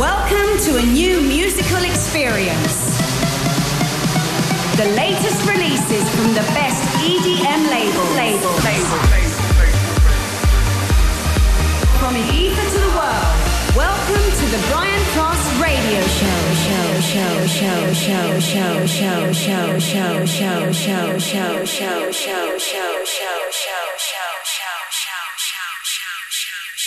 [0.00, 2.96] Welcome to a new musical experience.
[4.80, 8.10] The latest releases from the best EDM labels.
[8.16, 8.48] Label.
[8.64, 8.96] Label.
[12.00, 13.36] From the ether to the world.
[13.76, 16.40] Welcome to the Brian Cross Radio Show.
[16.64, 17.00] Show.
[17.02, 17.46] Show.
[17.46, 17.92] Show.
[17.92, 18.40] Show.
[18.40, 18.86] Show.
[18.86, 19.32] Show.
[19.34, 19.78] Show.
[19.78, 20.24] Show.
[20.24, 20.72] Show.
[20.72, 21.18] Show.
[21.18, 21.66] Show.
[21.66, 22.10] Show.
[22.10, 22.58] Show.
[22.58, 22.99] Show.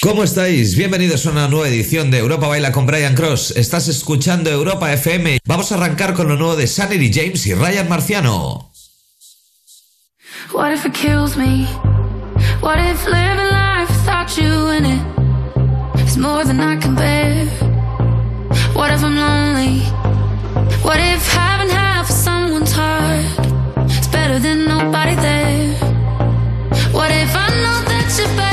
[0.04, 0.76] ¿Cómo estáis?
[0.76, 3.54] Bienvenidos a una nueva edición de Europa Baila con Brian Cross.
[3.56, 5.40] Estás escuchando Europa FM.
[5.46, 8.70] Vamos a arrancar con lo nuevo de Sanity James y Ryan Marciano.
[10.52, 11.66] What if it kills me?
[12.62, 17.48] What if living life without you in it is more than I can bear?
[18.76, 19.84] What if I'm lonely?
[20.84, 23.24] What if having half of someone's heart
[23.90, 25.74] is better than nobody there?
[26.92, 28.53] What if I know that you're better?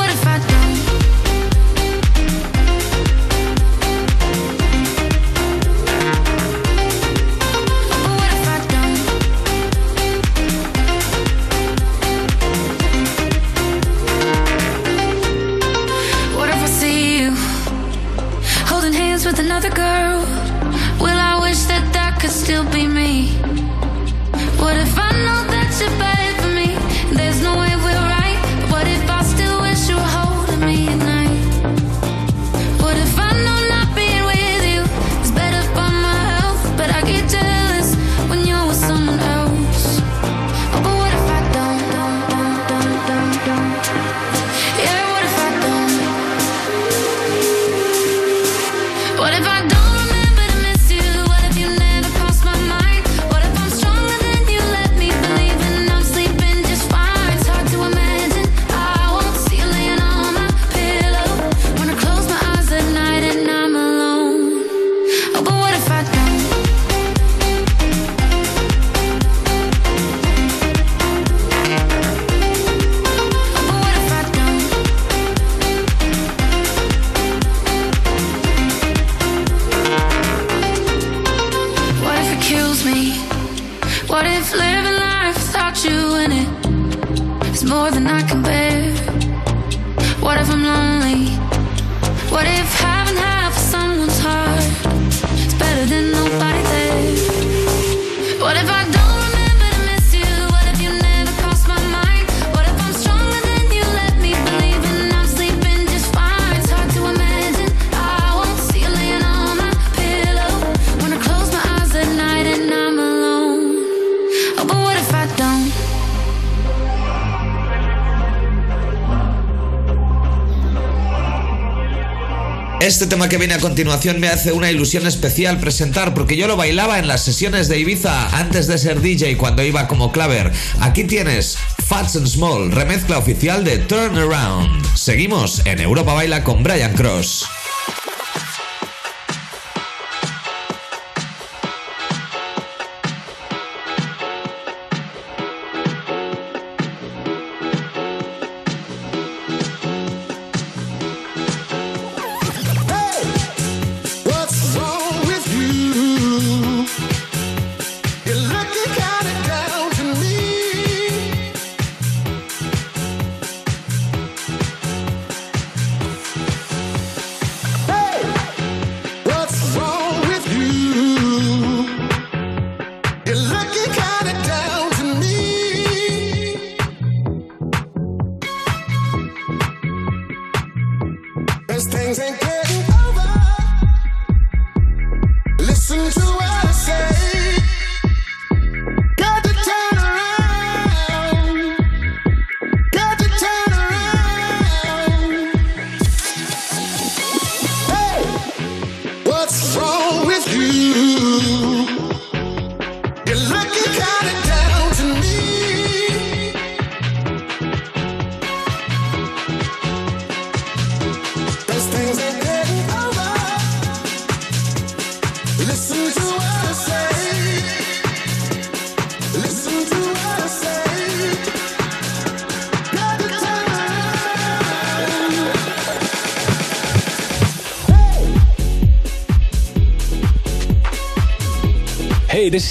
[122.81, 126.57] Este tema que viene a continuación me hace una ilusión especial presentar porque yo lo
[126.57, 130.51] bailaba en las sesiones de Ibiza antes de ser DJ cuando iba como claver.
[130.79, 134.97] Aquí tienes Fats and Small, remezcla oficial de Turn Around.
[134.97, 137.45] Seguimos en Europa Baila con Brian Cross.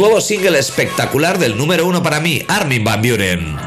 [0.00, 3.59] Nuevo single espectacular del número uno para mí, Armin Van Buren.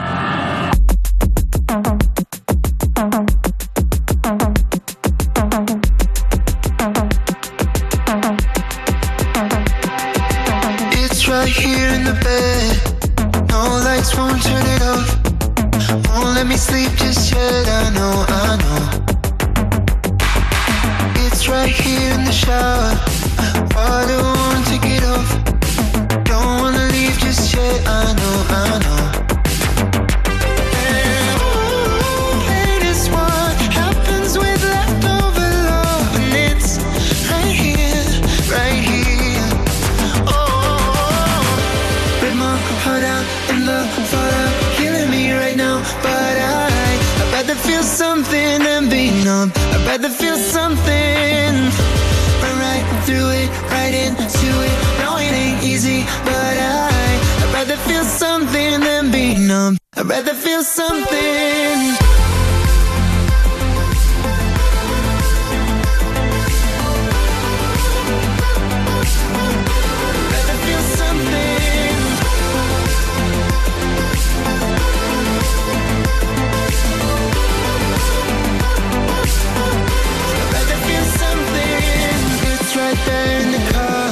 [60.13, 62.02] Rather feel something.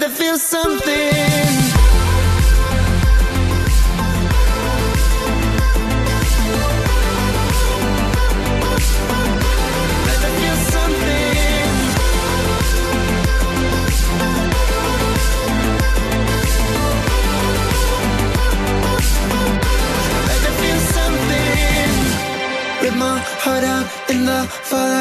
[0.00, 1.49] Rather feel something.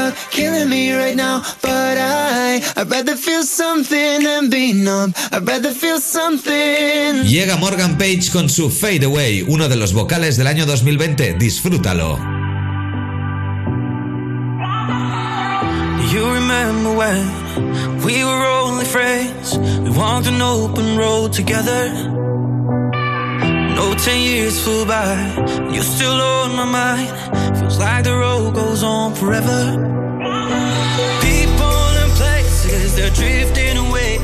[0.09, 1.41] Fallout, killing me right now.
[1.61, 5.13] But I, I'd rather feel something than be numb.
[5.31, 7.23] I'd rather feel something.
[7.25, 11.33] Llega Morgan Page con su Fade Away, uno de los vocales del año 2020.
[11.33, 12.17] Disfrútalo.
[16.11, 19.57] You remember when we were only friends?
[19.57, 22.17] We walked an open road together.
[23.79, 25.13] No, ten years flew by,
[25.63, 27.07] and you're still on my mind.
[27.57, 29.61] Feels like the road goes on forever.
[31.21, 34.17] People and places, they're drifting away.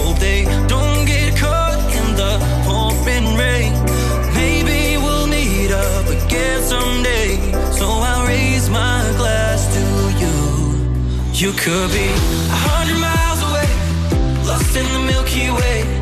[0.00, 2.32] Hope they don't get caught in the
[2.64, 3.72] pouring rain.
[4.32, 7.36] Maybe we'll meet up again someday.
[7.78, 9.84] So I'll raise my glass to
[10.22, 10.36] you.
[11.34, 12.08] You could be
[12.56, 13.68] a hundred miles away,
[14.48, 16.01] lost in the Milky Way.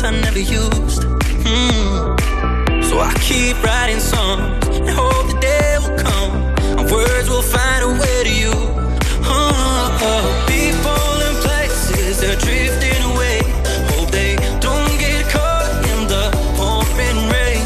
[0.00, 1.02] words I never used.
[1.44, 2.84] Mm.
[2.84, 6.32] So I keep writing songs and hope the day will come.
[6.78, 8.52] And words will find a way to you.
[9.24, 10.44] Oh, oh.
[10.48, 13.40] People and places, they're drifting away.
[13.92, 16.24] Hope they don't get caught in the
[16.56, 17.64] pouring rain.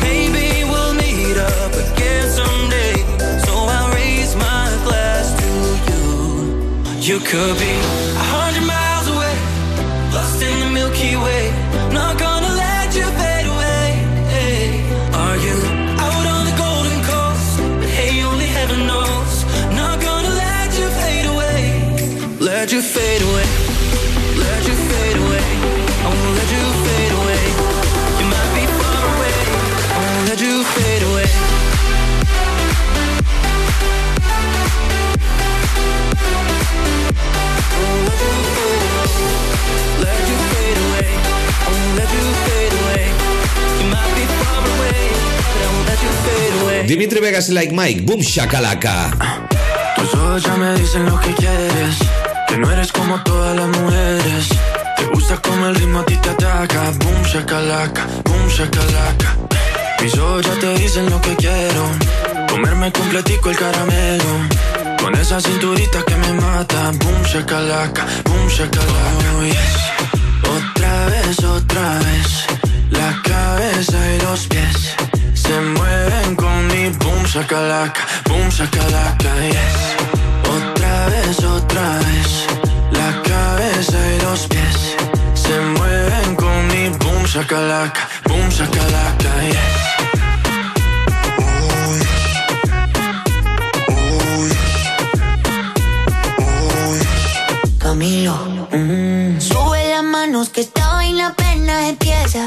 [0.00, 2.94] Maybe we'll meet up again someday.
[3.46, 5.50] So I'll raise my glass to
[5.88, 6.04] you.
[7.00, 7.73] You could be
[47.50, 49.10] Like Mike, boom shakalaka.
[49.96, 51.96] Tus ojos ya me dicen lo que quieres.
[52.48, 54.48] Que no eres como todas las mujeres.
[54.96, 56.90] Te gusta como el ritmo a ti te ataca.
[57.00, 59.36] Boom shakalaka, boom shakalaka.
[60.00, 61.82] Mis ojos ya te dicen lo que quiero.
[62.48, 64.32] Comerme completico el caramelo.
[65.02, 66.92] Con esa cinturita que me mata.
[66.92, 69.30] Boom shakalaka, boom shakalaka.
[70.46, 70.56] Oh.
[70.56, 72.46] Otra vez, otra vez.
[72.90, 75.13] La cabeza y los pies
[75.44, 79.76] Se mueven con mi boom shakalaka Boom shakalaka, yes.
[80.56, 82.46] Otra vez, otra vez
[82.92, 84.96] La cabeza y los pies.
[85.34, 89.84] Se mueven con mi boom shakalaka Boom shakalaka, yes.
[97.78, 98.34] Camilo.
[99.38, 102.46] Sube las manos que esta vaina apenas empieza.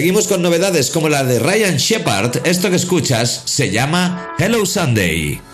[0.00, 2.46] Seguimos con novedades como la de Ryan Shepard.
[2.46, 5.49] Esto que escuchas se llama Hello Sunday.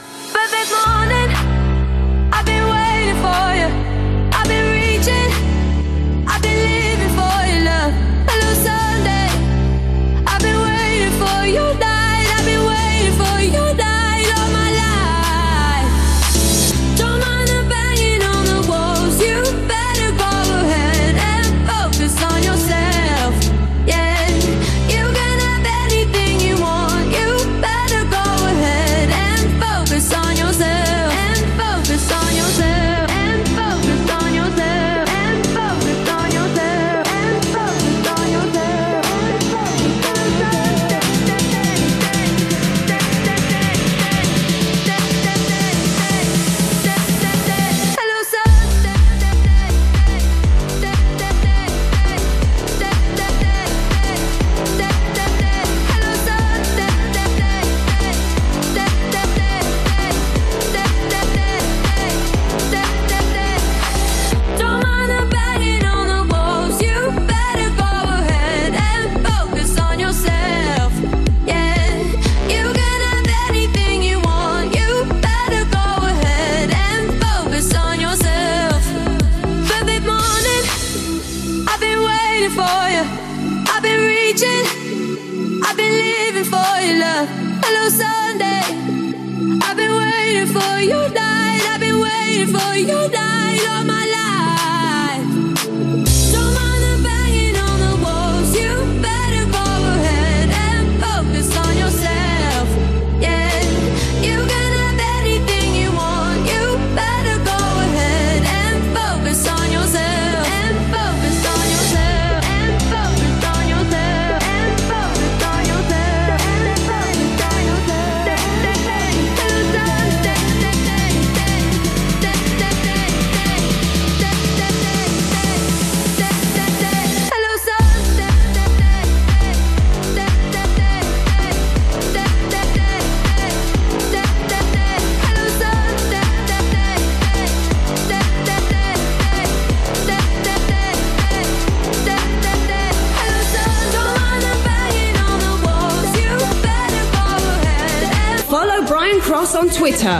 [149.86, 150.18] Twitter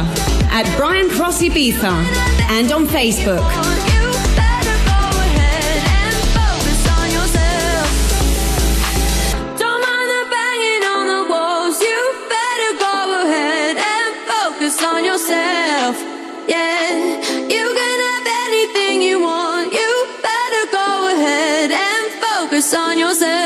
[0.54, 1.90] at Brian Cross Ibiza
[2.54, 3.42] and on Facebook.
[9.58, 11.80] Don't mind the banging on the walls.
[11.80, 11.98] You
[12.30, 15.96] better go ahead and focus on yourself.
[16.46, 16.94] Yeah,
[17.54, 19.72] you can have anything you want.
[19.72, 19.90] You
[20.22, 23.45] better go ahead and focus on yourself.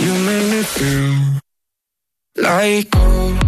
[0.00, 1.40] You make me feel
[2.36, 3.47] like gold.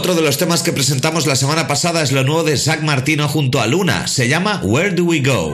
[0.07, 3.27] Otro de los temas que presentamos la semana pasada es lo nuevo de Zach Martino
[3.27, 4.07] junto a Luna.
[4.07, 5.53] Se llama Where Do We Go?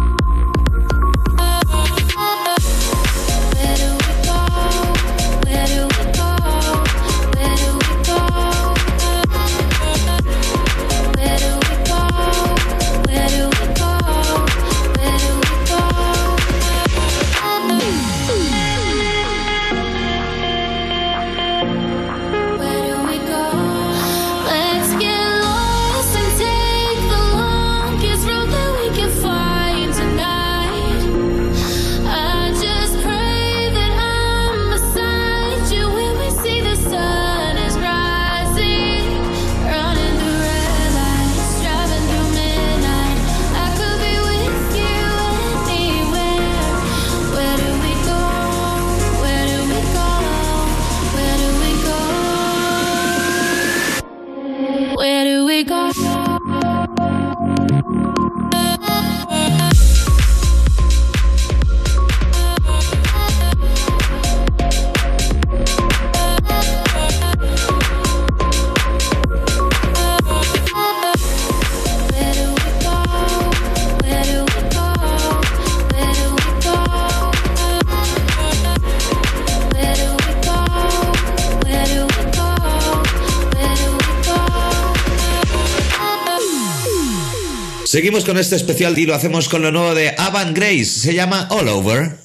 [88.21, 90.85] Seguimos con este especial y lo hacemos con lo nuevo de Avan Grace.
[90.85, 92.19] Se llama All Over.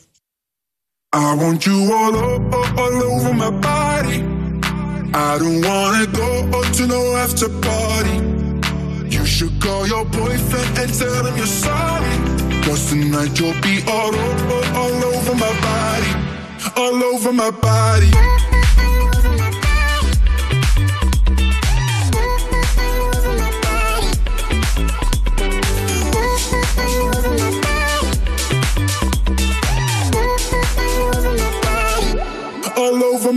[1.14, 4.22] I want you all, o- all over my body.
[5.14, 8.20] I don't wanna go to no after party.
[9.08, 12.14] You should call your boyfriend and tell him you're sorry.
[12.64, 16.12] Cause tonight you'll be all, o- all over my body.
[16.76, 18.10] All over my body.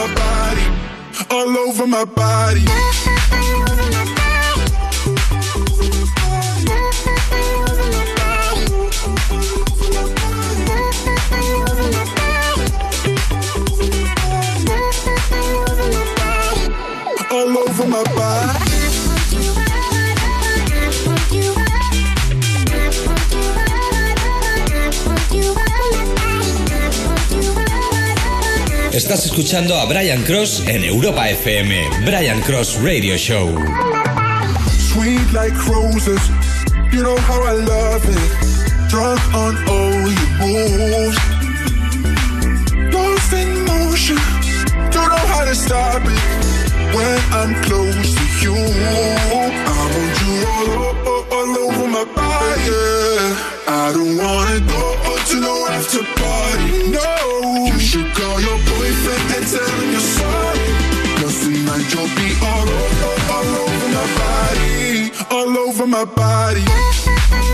[0.00, 0.62] my body,
[1.30, 3.99] all over my body.
[29.10, 32.04] Estás escuchando a Brian Cross en Europa FM.
[32.04, 33.52] Brian Cross Radio Show.
[34.92, 36.20] Sweet like roses,
[36.92, 38.88] you know how I love it.
[38.88, 41.18] Drunk on all your moves.
[42.92, 44.16] Lost in motion,
[44.92, 46.94] don't know how to stop it.
[46.94, 49.54] When I'm close to you, I want
[50.22, 50.46] you
[51.10, 52.70] all, all over my body.
[53.66, 56.90] I don't wanna go to no after party.
[56.90, 58.09] No, you should
[59.40, 60.58] and tell him you're sorry.
[61.20, 67.49] Cause tonight you'll be all over, all over my body, all over my body.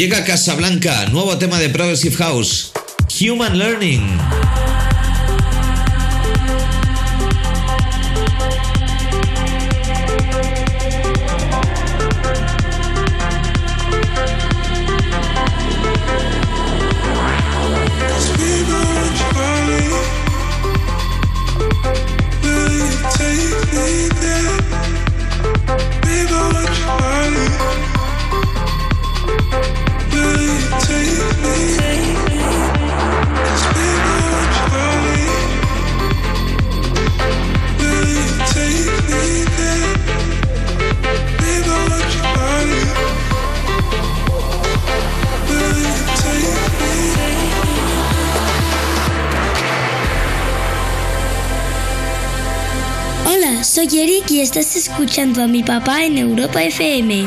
[0.00, 2.72] Llega Casablanca, nuevo tema de Progressive House.
[3.20, 4.00] Human Learning.
[55.02, 57.26] Escuchando a mi papá en Europa FM.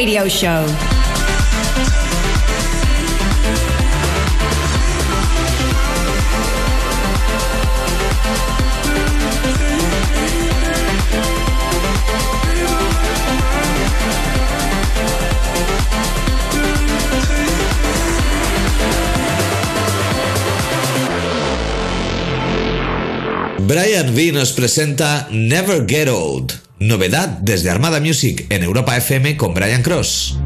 [0.00, 0.64] Radio Show.
[23.58, 29.54] Brian V nos presenta Never Get Old, novedad desde Armada Music en Europa FM con
[29.54, 30.38] Brian Cross.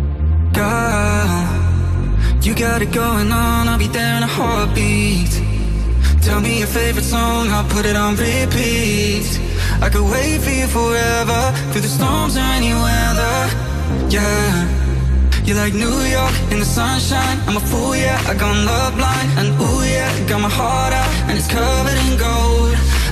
[15.44, 17.38] You like New York in the sunshine.
[17.46, 18.32] I'm a fool, yeah, I
[18.64, 19.28] love blind.
[19.36, 22.93] And ooh, yeah, got my heart out, and it's covered in gold.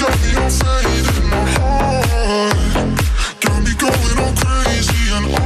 [0.00, 1.06] got me all faded.
[1.16, 2.56] In my heart
[3.40, 5.40] got me going all crazy, and I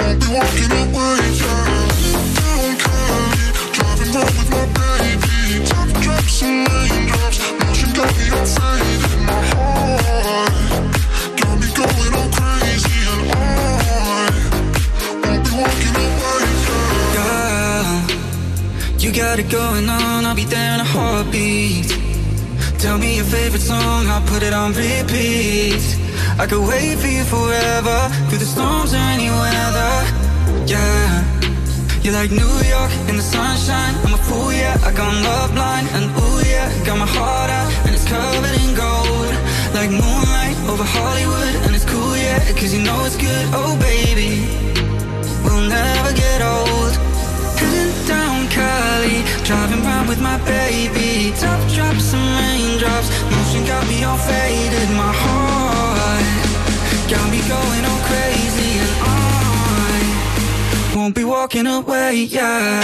[0.00, 1.20] won't be walking away.
[1.40, 1.62] Yeah.
[17.16, 17.94] Girl,
[18.98, 22.01] you You got it going on, I'll be there in a heartbeat.
[22.82, 25.84] Tell me your favorite song, I'll put it on repeat.
[26.36, 29.94] I could wait for you forever, through the storms or any weather.
[30.66, 31.22] Yeah.
[32.02, 33.94] You're like New York in the sunshine.
[34.04, 34.76] I'm a fool, yeah.
[34.82, 36.66] I got love blind, and ooh, yeah.
[36.84, 39.30] Got my heart out, and it's covered in gold.
[39.78, 42.40] Like moonlight over Hollywood, and it's cool, yeah.
[42.58, 44.42] Cause you know it's good, oh baby.
[45.44, 46.81] We'll never get old.
[49.02, 51.32] Driving round with my baby.
[51.36, 54.88] Top drops and raindrops, motion got me all faded.
[54.90, 56.22] My heart
[57.10, 59.16] got me going all crazy, and I
[60.94, 62.80] won't be walking away, yeah.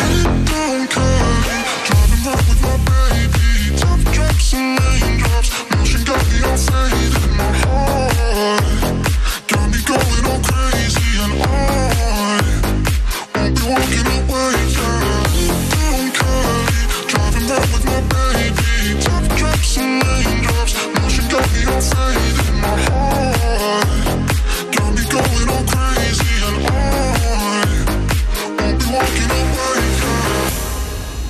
[1.86, 3.76] Driving round with my baby.
[3.76, 6.97] Top drops and raindrops, motion got me all faded.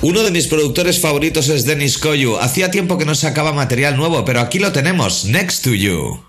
[0.01, 2.37] Uno de mis productores favoritos es Dennis Koyu.
[2.37, 6.28] Hacía tiempo que no sacaba material nuevo, pero aquí lo tenemos, Next to You.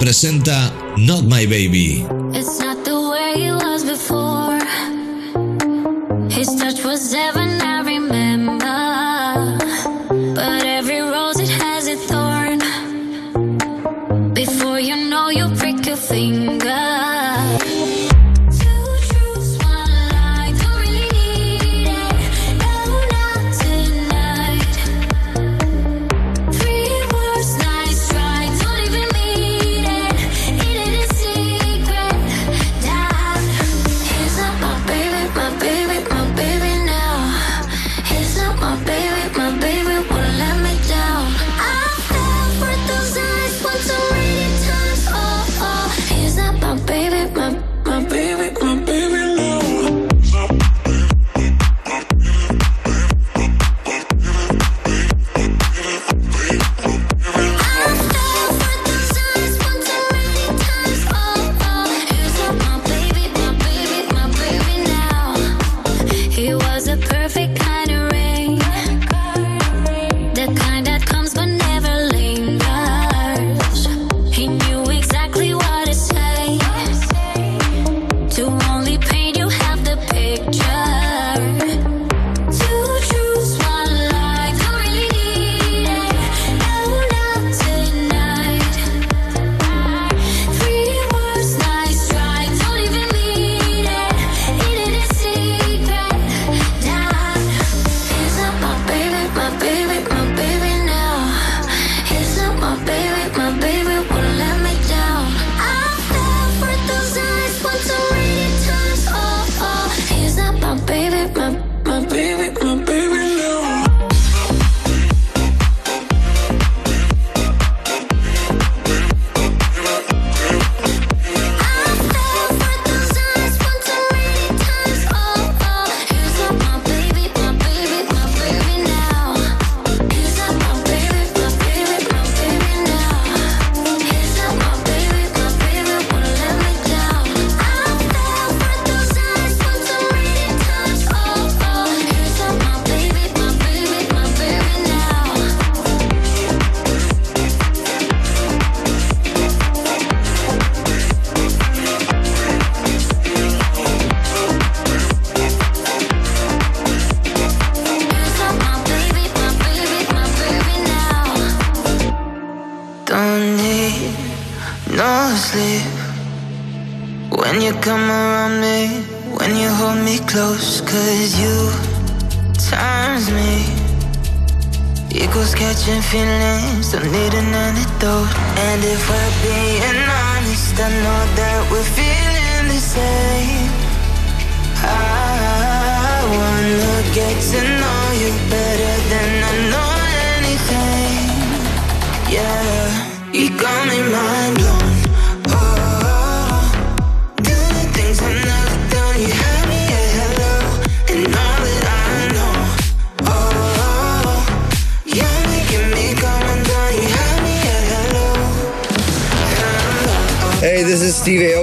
[0.00, 2.06] Presenta Not My Baby.
[2.32, 4.58] It's not the way it was before.
[6.30, 9.58] His touch was heaven, I remember.
[10.34, 12.58] But every rose it has a thorn.
[14.32, 16.89] Before you know, you prick your finger.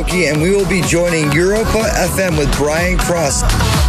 [0.10, 3.86] And we will be joining Europa FM with Brian Cross.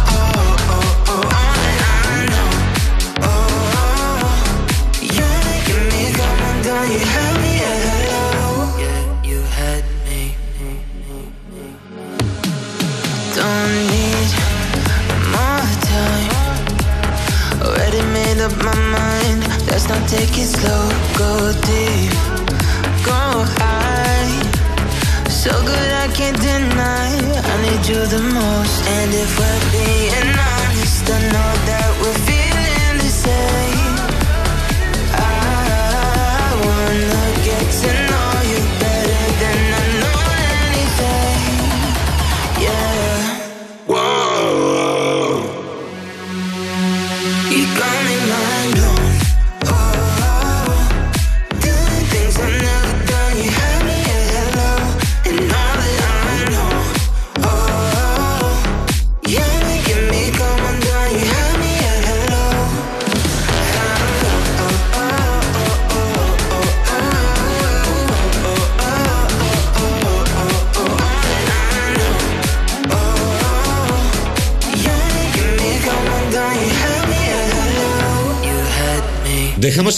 [28.09, 28.87] the most.
[28.87, 30.28] And if we're being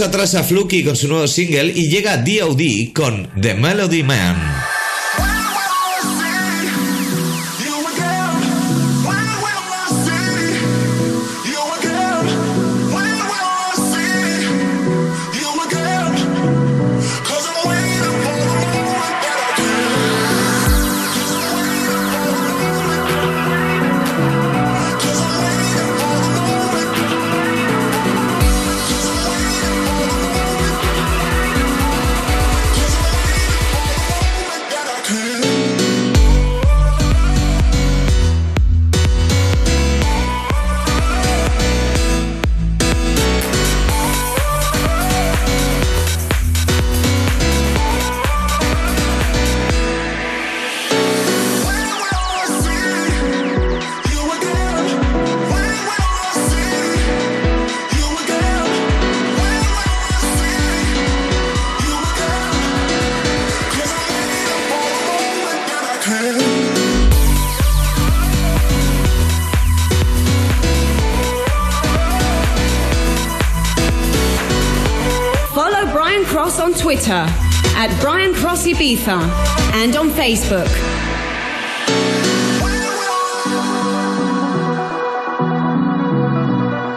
[0.02, 2.92] atrás a Fluky con su nuevo single y llega D.O.D.
[2.94, 4.61] con The Melody Man.
[77.02, 77.26] Twitter
[77.78, 79.18] at Brian Cross Ibiza
[79.82, 80.70] and on Facebook.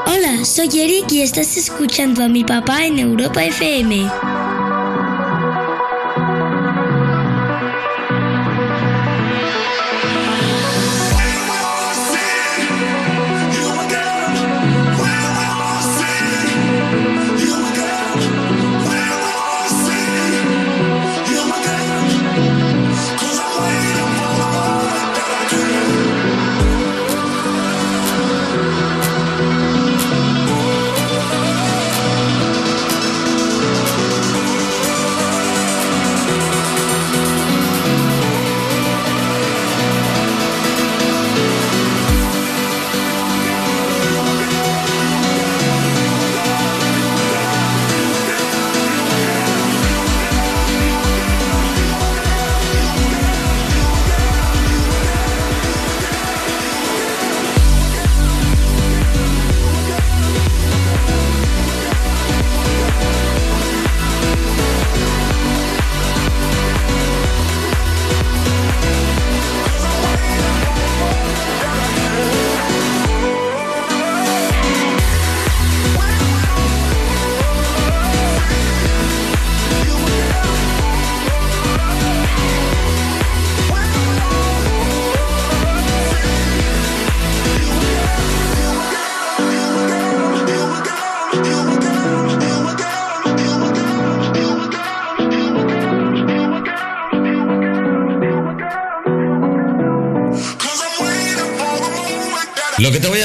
[0.07, 4.34] Hola, soy Eric y estás escuchando a mi papá en Europa FM.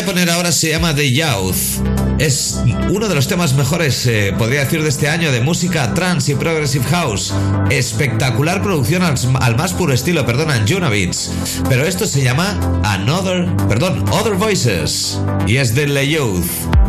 [0.10, 1.86] Poner ahora se llama The Youth.
[2.18, 6.32] Es uno de los temas mejores, eh, podría decir, de este año de música trance
[6.32, 7.32] y progressive house.
[7.70, 11.32] Espectacular producción al, más puro estilo, perdona, en Junavits.
[11.70, 15.20] Pero esto se llama Another, perdón, Other Voices.
[15.46, 16.89] Y es de The Youth.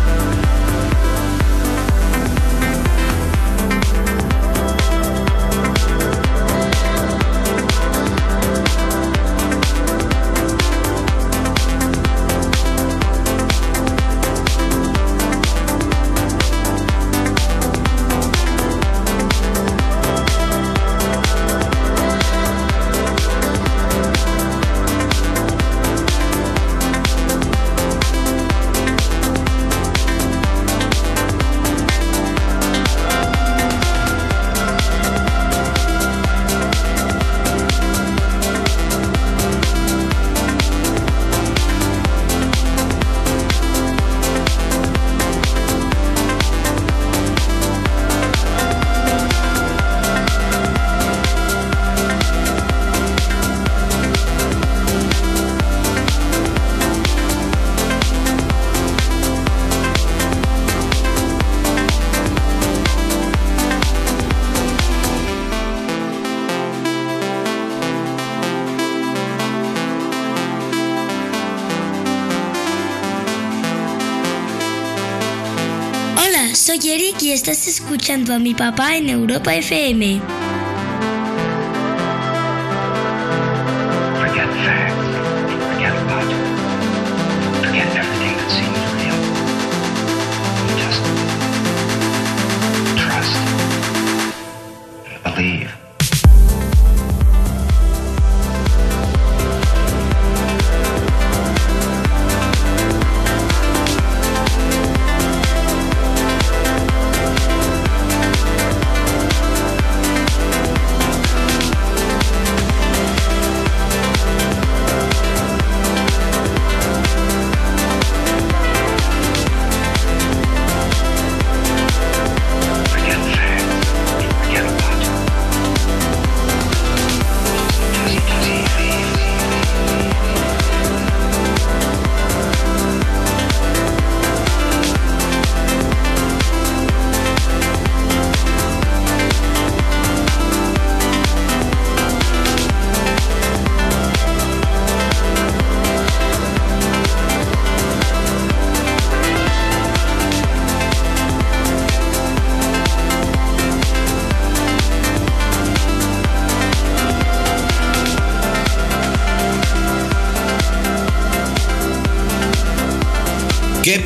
[76.71, 80.40] Soy Eric y estás escuchando a mi papá en Europa FM.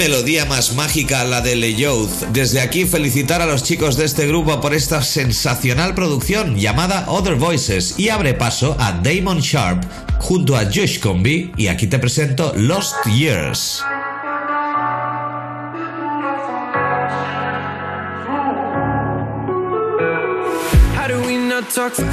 [0.08, 2.28] Melodía más mágica la de Le Youth.
[2.32, 7.34] Desde aquí felicitar a los chicos de este grupo por esta sensacional producción llamada Other
[7.34, 9.84] Voices y abre paso a Damon Sharp
[10.20, 13.84] junto a Josh Combi y aquí te presento Lost Years.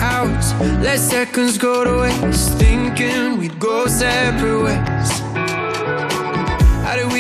[0.01, 0.55] Hours?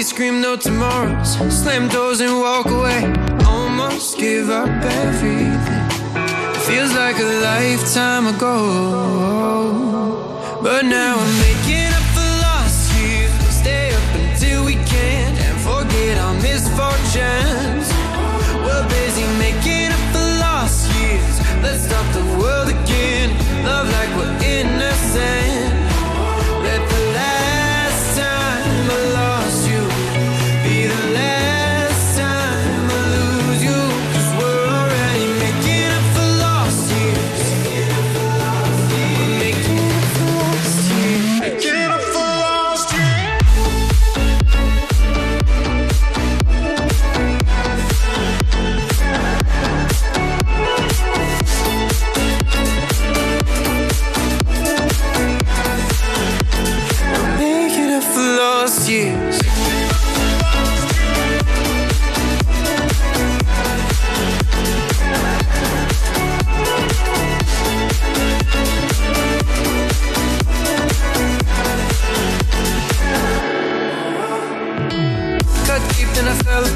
[0.03, 1.37] Scream no tomorrows?
[1.63, 3.05] Slam doors and walk away.
[3.47, 5.89] Almost give up everything.
[6.67, 8.59] Feels like a lifetime ago.
[10.61, 13.33] But now I'm making up for lost years.
[13.49, 17.89] Stay up until we can't and forget our misfortunes.
[18.67, 21.35] We're busy making up for lost years.
[21.63, 23.31] Let's stop the world again.
[23.65, 25.42] Love like we're innocent.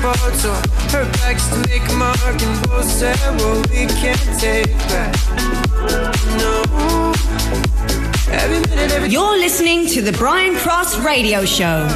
[0.07, 5.17] Her bags to make a mark and both said, well, we can't take back.
[6.39, 7.13] No.
[8.31, 11.89] Every minute, every You're listening to the Brian Cross Radio Show.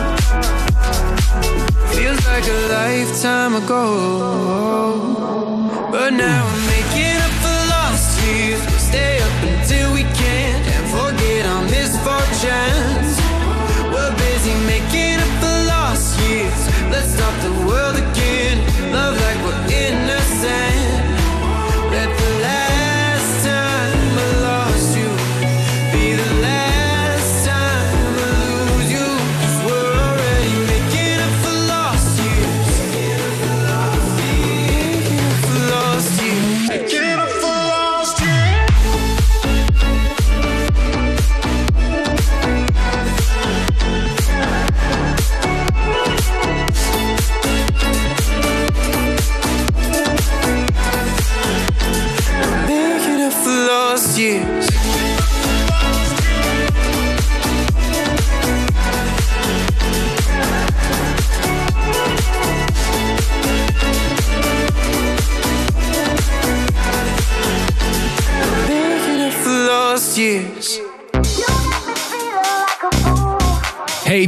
[1.95, 3.87] Feels like a lifetime ago.
[5.93, 6.45] But now
[19.13, 20.00] like we're innocent.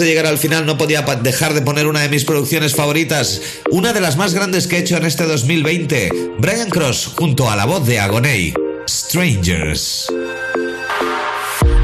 [0.00, 3.40] De llegar al final no podía dejar de poner una de mis producciones favoritas,
[3.70, 7.56] una de las más grandes que he hecho en este 2020, Brian Cross junto a
[7.56, 8.54] la voz de Agoney,
[8.88, 10.08] Strangers.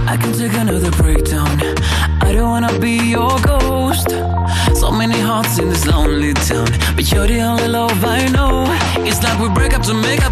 [0.08, 1.60] I can take another breakdown.
[2.22, 4.08] I don't wanna be your ghost.
[4.74, 8.64] So many hearts in this lonely town, but you're the only love I know.
[9.04, 9.82] It's like we break up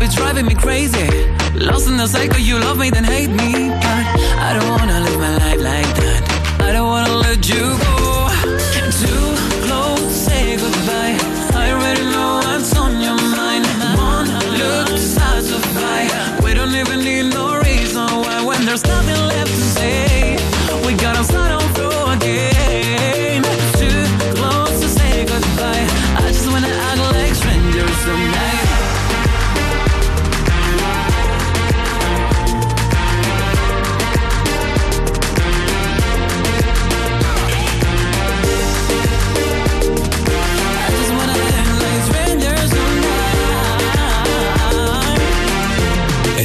[0.02, 1.08] it's driving me crazy.
[1.54, 3.70] Lost in the cycle, you love me, then hate me.
[7.48, 7.93] You go.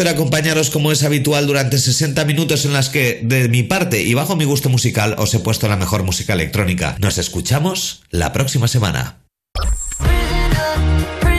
[0.00, 4.14] placer acompañaros como es habitual durante 60 minutos en las que, de mi parte y
[4.14, 6.96] bajo mi gusto musical, os he puesto la mejor música electrónica.
[7.00, 9.19] Nos escuchamos la próxima semana.